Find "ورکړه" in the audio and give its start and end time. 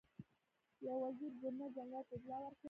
2.43-2.59